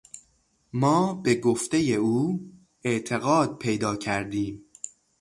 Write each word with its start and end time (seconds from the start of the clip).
ما 0.73 1.13
به 1.13 1.35
گفتهٔ 1.35 1.77
او 1.93 2.39
اعتقاد 2.83 3.57
پیدا 3.57 3.95
کردیم. 3.95 4.65